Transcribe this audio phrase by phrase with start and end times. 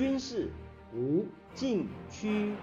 [0.00, 0.50] 军事
[0.94, 2.54] 无禁区。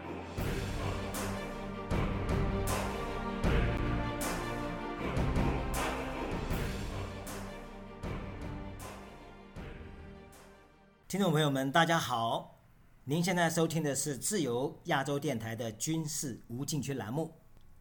[11.08, 12.59] 听众朋友们，大家好！
[13.04, 17.31] 您现在收听的是自由亚洲电台的军事无禁区栏目，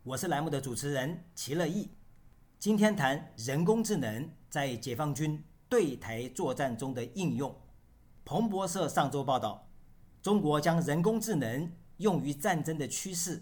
[0.03, 1.89] 我是栏目的主持人齐乐意。
[2.59, 7.59] 今天谈人工智能在解放军对台作战中的应用。
[8.29, 9.69] 彭博社上周报道，
[10.21, 13.41] 中国将人工智能用于战争的趋势，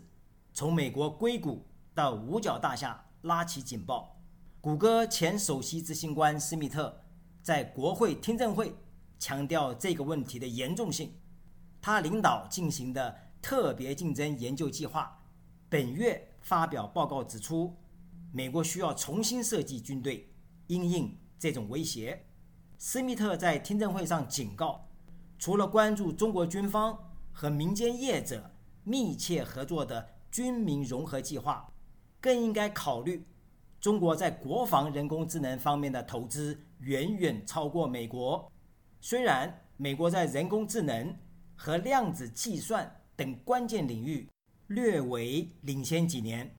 [0.52, 4.20] 从美国硅谷到五角大厦拉起警报。
[4.60, 7.00] 谷歌前首席执行官施密特
[7.42, 8.74] 在国会听证会。
[9.18, 11.10] 强调这个问题的严重性。
[11.80, 15.24] 他领导进行的特别竞争研究计划
[15.70, 17.74] 本月发表报告指出，
[18.32, 20.30] 美国需要重新设计军队，
[20.66, 22.26] 应应这种威胁。
[22.78, 24.86] 斯密特在听证会上警告，
[25.39, 26.98] 除了关注中国军方
[27.33, 28.50] 和民间业者
[28.83, 31.72] 密切合作的军民融合计划，
[32.20, 33.25] 更应该考虑
[33.81, 38.50] 中国在国防人工智能方面的投资远远超过美国。
[39.00, 41.16] 虽然美国在人工智能
[41.56, 44.28] 和量子计算等关键领域
[44.66, 46.55] 略微领先几年，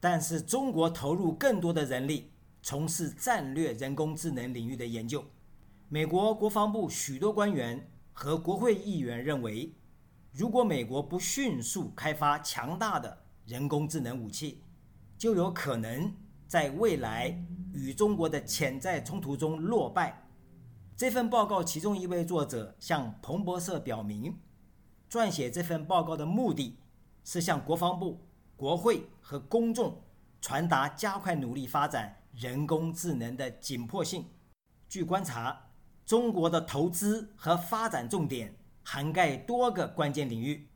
[0.00, 2.30] 但是中国投入更多的人力
[2.62, 5.24] 从事战略人工智能领域的研究。
[5.92, 9.70] 美国国防部许多官员和国会议员认为，
[10.32, 14.62] 如果美国不迅速开发强大的人工智能武器，
[15.18, 16.10] 就有可能
[16.48, 17.38] 在未来
[17.74, 20.26] 与中国的潜在冲突中落败。
[20.96, 24.34] 这份报告其中一位作者向彭博社表明，
[25.10, 26.78] 撰写这份报告的目的
[27.22, 28.18] 是向国防部、
[28.56, 30.00] 国会和公众
[30.40, 34.24] 传达加快努力发展人工智能的紧迫性。
[34.88, 35.68] 据观察，
[36.12, 40.68] 中国的投资和发展重点涵盖多个关键领域，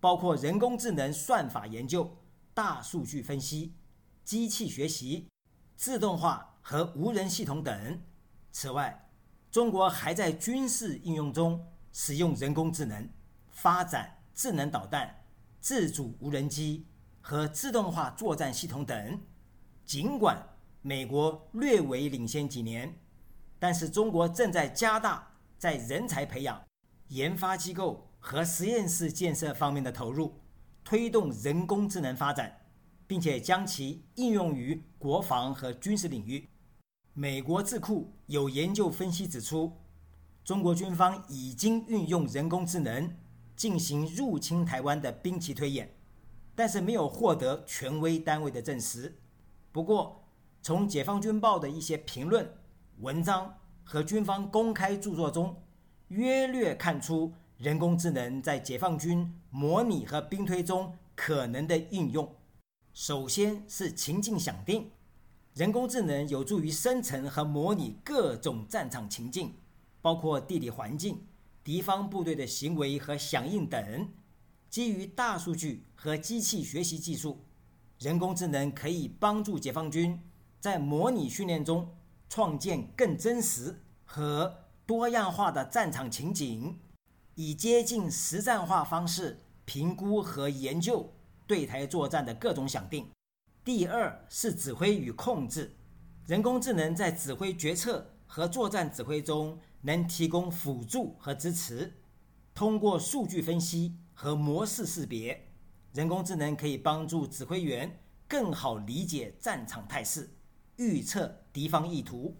[0.00, 2.10] 包括人工智能算法研究、
[2.54, 3.74] 大数据分析、
[4.24, 5.28] 机器学习、
[5.76, 8.00] 自动化和无人系统等。
[8.50, 9.10] 此外，
[9.50, 11.62] 中国还在军事应用中
[11.92, 13.06] 使用人工智能，
[13.50, 15.14] 发展智能导弹、
[15.60, 16.86] 自主无人机
[17.20, 19.20] 和自动化作战系统等。
[19.84, 20.42] 尽管
[20.80, 22.98] 美国略微领先几年，
[23.58, 26.62] 但是中国正在加大在人才培养、
[27.08, 30.40] 研发机构和实验室建设方面的投入，
[30.84, 32.60] 推动人工智能发展，
[33.06, 36.48] 并且将其应用于国防和军事领域。
[37.14, 39.72] 美国智库有研究分析指出，
[40.44, 43.16] 中国军方已经运用人工智能
[43.56, 45.92] 进行入侵台湾的兵棋推演，
[46.54, 49.18] 但是没有获得权威单位的证实。
[49.72, 50.24] 不过，
[50.62, 52.57] 从解放军报的一些评论、
[53.00, 53.54] 文章
[53.84, 55.62] 和军方公开著作中，
[56.08, 62.34] 约略看出人工智能在解放军模拟和兵推中可能的应用。
[62.92, 64.90] 首先是情境响定。
[65.54, 69.54] 人工智能有助于生成和模拟各种战场情境，
[70.00, 71.26] 包括地理环境、
[71.62, 74.08] 敌方部队的行为和响应等。
[74.68, 77.44] 基于大数据和机器学习技术，
[77.98, 80.20] 人工智能可以帮助解放军
[80.60, 81.88] 在模拟训练中
[82.28, 86.78] 创建更真实和多样化的战场情景，
[87.34, 91.12] 以接近实战化方式评估和研究
[91.46, 93.10] 对台作战的各种想定。
[93.64, 95.76] 第二是指挥与控制，
[96.26, 101.94] 人工智能在指挥决策和作战指挥中能提供辅助和支持。
[102.54, 105.48] 通过数据分析和模式识别，
[105.92, 110.30] 人工智能可以帮助指挥员更好理解战场态势，
[110.76, 112.36] 预测敌方意图，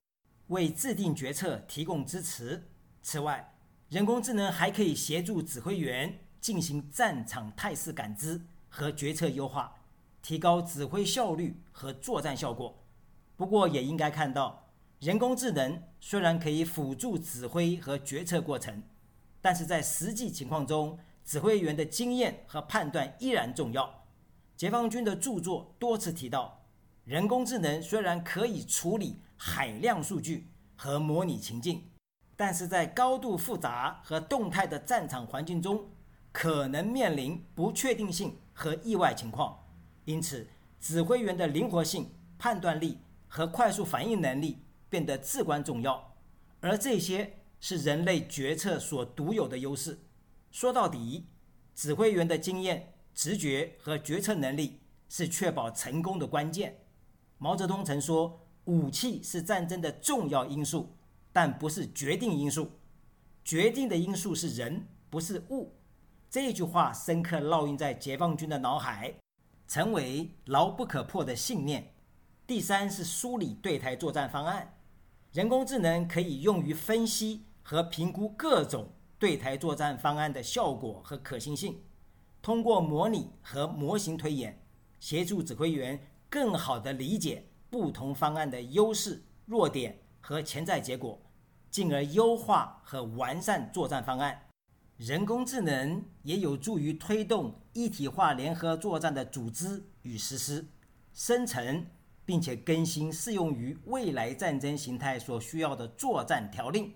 [0.47, 2.69] 为制定决策提供支持。
[3.03, 3.53] 此外，
[3.89, 9.75] 人工智能还可以协助指挥员进行战场态势感知和决策优化。
[10.23, 12.79] 提高指挥效率和作战效果。
[13.37, 14.69] 不过，也应该看到，
[15.01, 18.85] 人工智能虽然可以辅助指挥和决策过程，
[19.41, 24.05] 但是在实际情况中，指挥员的经验和判断依然重要。
[24.57, 26.58] 解放军的著作多次提到，
[27.09, 30.47] 人工智能虽然可以处理海量数据
[30.77, 31.91] 和模拟情境，
[32.37, 35.89] 但是在高度复杂和动态的战场环境中，
[36.33, 39.59] 可能面临不确定性和意外情况。
[40.05, 40.47] 因此，
[40.79, 44.59] 指挥员的灵活性、判断力和快速反应能力
[44.91, 46.15] 变得至关重要，
[46.61, 49.99] 而这些是人类决策所独有的优势。
[50.51, 51.27] 说到底，
[51.75, 56.77] 指挥员的经验、直觉和决策能力是确保成功的关键。
[57.39, 60.97] 毛泽东曾说：“武器是战争的重要因素，
[61.33, 62.73] 但不是决定因素。
[63.45, 65.73] 决定的因素是人，不是物。
[66.29, 69.15] 这句话深刻烙印在解放军的脑海，
[69.67, 71.95] 成为牢不可破的信念。
[72.47, 74.75] 第三是梳理对台作战方案，
[75.33, 81.81] 人工智能可以用于分析和评估各种对台作战方案的效果和可行性，
[82.43, 84.61] 通过模拟和模型推演，
[84.99, 85.99] 协助指挥员
[86.31, 91.21] 更好地理解不同方案的优势、弱点和潜在结果，
[91.71, 94.39] 进而优化和完善作战方案。
[94.97, 100.67] 人工智能也有助于推动一体化联合作战的组织与实施、
[101.15, 101.87] 生成，
[102.25, 106.93] 并且更新适用于未来战争形态所需要的作战条令。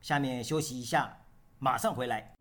[0.00, 1.16] 下面休息一下，
[1.58, 2.33] 马上回来。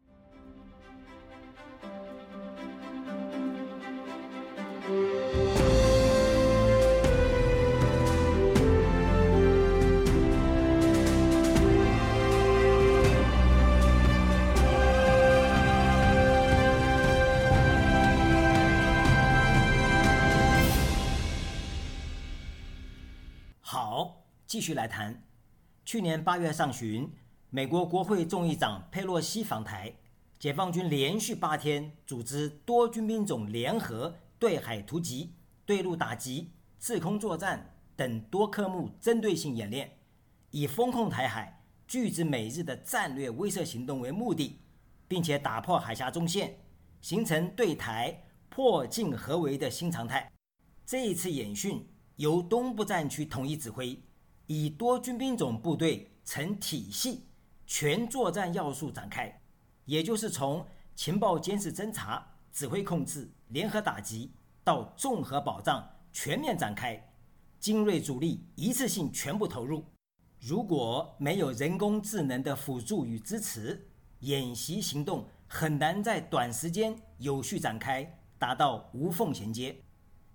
[24.53, 25.23] 继续来谈，
[25.83, 27.11] 去年八月上旬，
[27.49, 29.91] 美国国会众议长佩洛西访台，
[30.37, 35.33] 解放军连续八天组织多军兵种联合对海突击、
[35.65, 39.89] 对陆打击、制空作战等多科目针对性演练，
[40.51, 44.59] 以封控台海、拒止美日的战略威慑行动为目的，
[45.07, 46.55] 并且打破海峡中线，
[47.01, 50.31] 形成对台破镜合围的新常态。
[50.85, 51.83] 这一次演训
[52.17, 53.99] 由东部战区统一指挥。
[54.47, 57.23] 以多军兵种部队成体系，
[57.65, 59.41] 全作战要素展开，
[59.85, 64.31] 也就是从情报监视侦查、指挥控制、联合打击
[64.63, 67.01] 到综合保障全面展开，
[67.59, 69.85] 精锐主力一次性全部投入。
[70.39, 73.87] 如果没有人工智能的辅助与支持，
[74.19, 79.75] 演习行动很难在短时间有序展开，达到无缝衔接。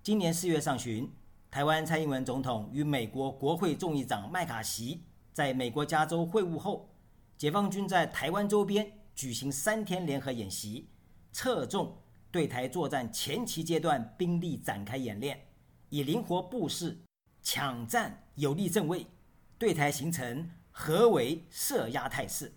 [0.03, 1.11] 今年四月上旬。
[1.51, 5.03] 台湾蔡英文总统与美国国会众议长麦卡锡
[5.33, 6.91] 在美国加州会晤后，
[7.39, 10.91] 解放军在台湾周边举行三天联合演习，
[11.33, 11.97] 侧重
[12.31, 15.41] 对台作战前期阶段兵力展开演练，
[15.89, 16.99] 以灵活布势、
[17.43, 19.07] 抢占有利阵位，
[19.57, 22.53] 对台形成合围射压态势。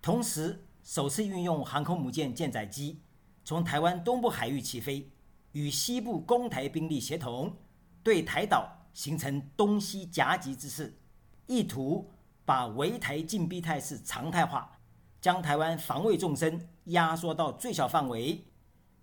[0.00, 3.00] 同时，首次运用航空母舰舰载机
[3.44, 5.10] 从台湾东部海域起飞，
[5.50, 7.52] 与西部攻台兵力协同。
[8.02, 10.98] 对台岛形成东西夹击之势，
[11.46, 12.10] 意图
[12.44, 14.78] 把围台禁闭态势常态化，
[15.20, 18.44] 将台湾防卫纵深压缩到最小范围。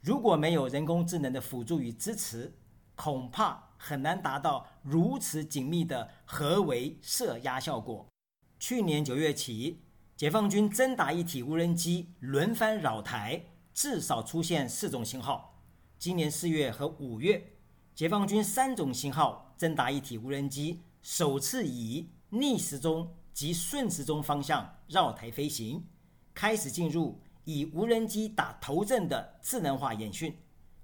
[0.01, 2.53] 如果没有人工智能的辅助与支持，
[2.95, 8.07] 恐怕很难达到如此紧密的合围射压效果。
[8.59, 9.83] 去年九月起，
[10.15, 13.43] 解放军真打一体无人机轮番扰台，
[13.73, 15.61] 至少出现四种型号。
[15.99, 17.56] 今年四月和五月。
[17.97, 25.83] 解放军三种型号侦达一体无人机首次以逆时钟及顺时钟方向绕台飞行，
[26.31, 30.37] 开始进入以无人机打头阵的智能化演训，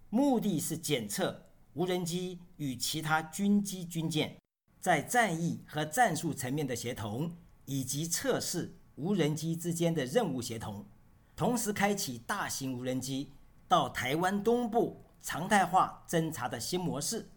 [0.10, 4.36] 目的是检测无人机与其他军机军舰
[4.80, 7.32] 在战役和战术层面的协同，
[7.66, 10.84] 以及测试无人机之间的任务协同，
[11.36, 13.30] 同时开启大型无人机
[13.68, 15.03] 到台湾东部。
[15.24, 17.30] 常态化侦察的新模式，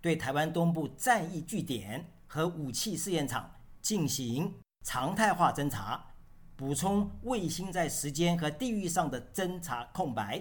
[0.00, 6.06] 对台湾东部战役据点和武器试验场进行常态化侦察，
[6.54, 10.40] 补充卫星在时间和地域上的侦察空白，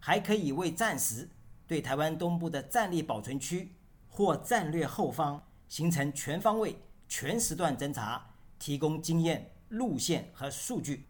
[0.00, 1.28] 还可以为战时
[1.66, 3.76] 对台湾东部的战力保存区
[4.08, 8.26] 或战略后方形成全方位、全时段侦察
[8.58, 11.06] 提供经验、路线和数据。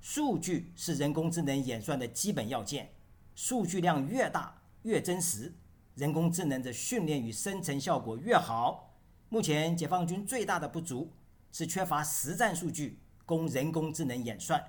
[0.00, 2.90] 数据是人工智能演算的基本要件，
[3.34, 4.57] 数据量越大。
[4.82, 5.52] 越真实，
[5.94, 8.96] 人工智能的训练与生成效果越好。
[9.28, 11.12] 目前解放军最大的不足
[11.52, 14.62] 是缺乏实战数据供人工智能演算，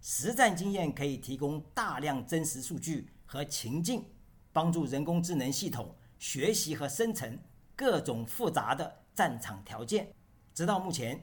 [0.00, 4.04] 实战经验可以提供大量真实数据和情境，
[4.52, 7.38] 帮助人工智能系统学习和生成
[7.76, 10.12] 各种复杂的战场条件。
[10.52, 11.18] 直到目前，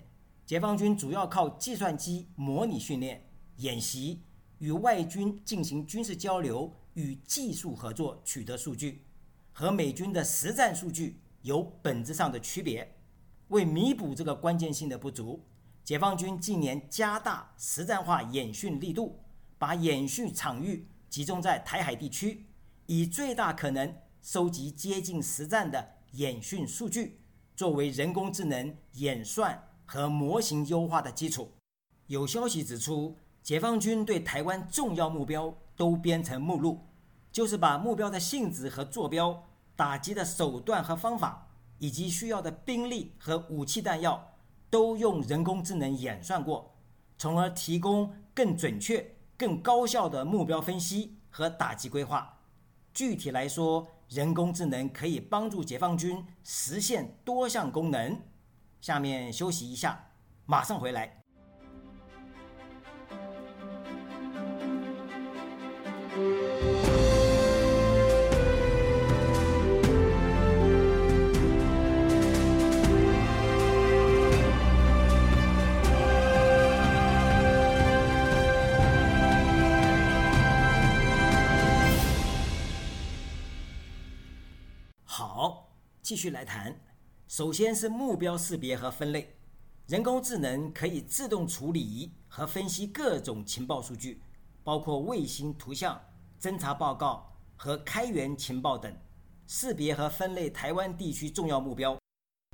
[0.45, 4.23] 解放军主要靠计算机模拟训练、演习，
[4.57, 6.73] 与外军进行军事交流。
[6.93, 9.03] 与技术合作取得数据，
[9.51, 12.95] 和美军的实战数据有本质上的区别。
[13.49, 15.43] 为弥补这个关键性的不足，
[15.83, 19.19] 解放军近年加大实战化演训力度，
[19.57, 22.45] 把演训场域集中在台海地区，
[22.85, 27.19] 以最大可能收集接近实战的演训数据，
[27.55, 31.51] 作为人工智能演算和模型优化的基础。
[32.07, 36.89] 有消息指出，解放军对台湾重要目标都编成目录，
[37.31, 39.45] 就是把目标的性质和坐标、
[39.77, 44.33] 打击的手段和方法，以及需要的兵力和武器弹药，
[44.69, 46.75] 都用人工智能演算过，
[47.17, 52.39] 从而提供更准确、更高效的目标分析和打击规划。
[52.93, 58.19] 具体来说，人工智能可以帮助解放军实现多项功能。
[58.81, 60.09] 下面休息一下，
[60.45, 61.18] 马上回来。
[86.09, 86.75] 继续来谈。
[87.27, 89.37] 首先是目标识别和分类，
[89.85, 94.19] 人工智能可以自动处理和分析各种情报数据，
[94.63, 96.01] 包括卫星图像、
[96.41, 98.91] 侦察报告和开源情报等，
[99.45, 101.95] 识别和分类台湾地区重要目标。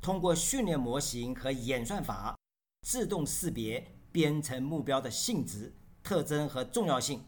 [0.02, 2.38] 通过训练模型和演算法，
[2.82, 7.24] 自动识别编程目标的性质、特征和重要性。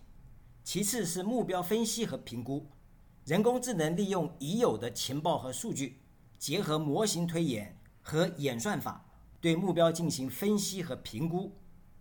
[0.63, 2.71] 其次是目标分析和评估。
[3.25, 6.03] 人工智能利用已有的情报和数据，
[6.39, 9.05] 结合模型推演和演算法，
[9.41, 11.53] 对目标进行分析和评估，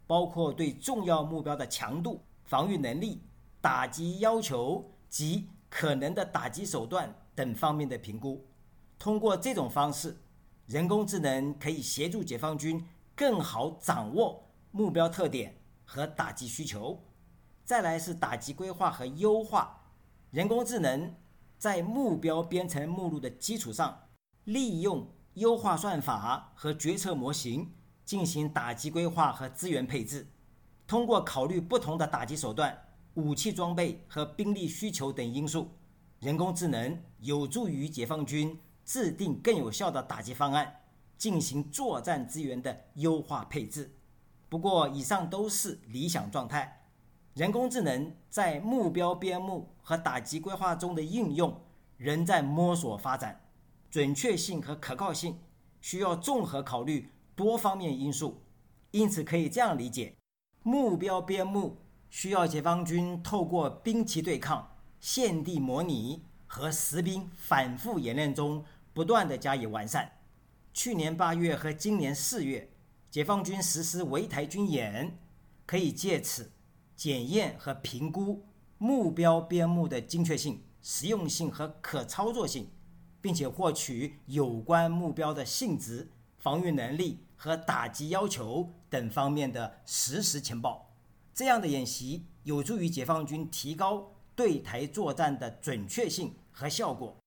[0.06, 3.22] 包括对重要目标的强度、防御能力、
[3.60, 8.46] 打击要求及可能的打击手段等方面的评估。
[9.00, 10.18] 通过这种方式，
[10.66, 17.04] 人工智能可以协助解放军更好掌握目标特点和打击需求。
[17.64, 19.92] 再来是打击规划和优化。
[20.32, 21.14] 人工智能
[21.58, 24.07] 在目标编程目录的基础上，
[24.48, 27.70] 利用优化算法和决策模型
[28.06, 30.26] 进行打击规划和资源配置。
[30.88, 32.86] 通过考虑不同的打击手段、
[33.16, 35.70] 武器装备和兵力需求等因素，
[36.22, 40.80] 人工智能有助于解放军制定更有效的打击方案，
[41.18, 43.94] 进行作战资源的优化配置。
[44.48, 46.88] 不过，以上都是理想状态。
[47.34, 51.62] 人工智能在目标编目和打击规划中的应用
[51.98, 53.42] 仍在摸索发展，
[53.90, 55.40] 准确性和可靠性
[55.82, 58.42] 需要综合考虑多方面因素，
[58.92, 60.16] 因此可以这样理解：
[60.64, 61.78] 目标编目
[62.10, 68.64] 需要解放军透过兵棋对抗、现地模拟和实兵反复演练中
[68.94, 70.12] 不断的加以完善。
[70.74, 72.70] 去年八月和今年四月，
[73.10, 75.18] 解放军实施围台军演，
[75.66, 76.52] 可以借此。
[76.96, 78.44] 检验和评估
[78.80, 82.68] 目标编目的精确性、实用性和可操作性，
[83.28, 86.08] 并且获取有关目标的性质、
[86.38, 90.94] 防御能力和打击要求等方面的实时情报。
[91.34, 97.18] 这样的演习有助于解放军提高对台作战的准确性和效果，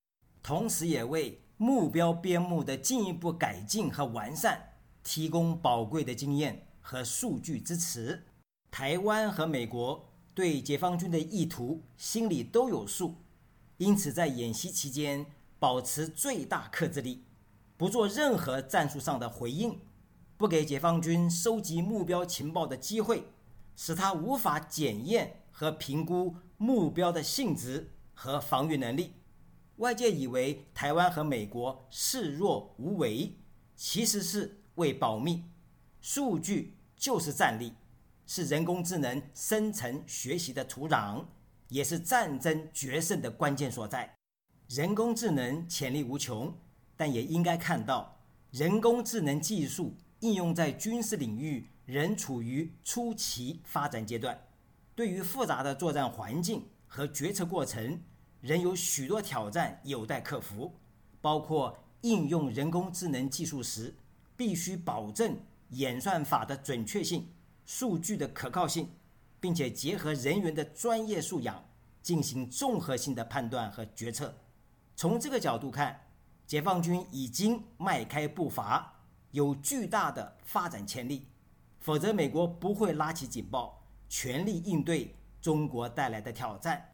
[0.41, 4.69] 同时也为目标编目的进一步改进和完善
[5.03, 8.23] 提供宝贵的经验和数据支持。
[8.71, 13.17] 台湾和美国对解放军的意图心里都有数，
[13.77, 15.27] 因此在演习期间
[15.61, 17.23] 保持最大克制力，
[17.77, 19.79] 不做任何战术上的回应，
[20.35, 23.25] 不给解放军收集目标情报的机会，
[23.75, 29.13] 使他无法检验和评估目标的性质和防御能力。
[29.75, 33.37] 外界以为台湾和美国视若无为，
[33.75, 35.43] 其实是为保密。
[35.99, 37.73] 数据就是战力。
[38.25, 41.25] 是人工智能生成学习的土壤，
[41.67, 44.20] 也是战争决胜的关键所在。
[44.73, 46.57] 人工智能潜力无穷，
[46.95, 48.17] 但也应该看到，
[48.51, 54.41] 人工智能技术应用在军事领域仍处于初期发展阶段。
[54.95, 58.01] 对于复杂的作战环境和决策过程，
[58.39, 60.73] 仍有许多挑战有待克服，
[61.19, 63.93] 包括应用人工智能技术时，
[64.37, 65.37] 必须保证
[65.71, 67.27] 演算法的准确性。
[67.65, 68.89] 数据的可靠性，
[69.37, 71.61] 并且结合人员的专业素养
[72.01, 74.33] 进行综合性的判断和决策。
[75.01, 75.99] 从这个角度看，
[76.45, 78.99] 解放军已经迈开步伐，
[79.31, 81.25] 有巨大的发展潜力。
[81.79, 86.93] 否则，美国不会拉起警报，全力应对中国带来的挑战。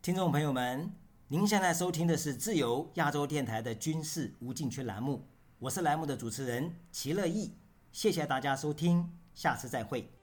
[0.00, 0.88] 听众朋友们，
[1.26, 5.26] 您现在收听的是自由亚洲电台的军事无禁区栏目，
[5.58, 7.52] 我是栏目的主持人齐乐意，
[7.90, 9.18] 谢谢大家收听。
[9.34, 10.17] 下次再会。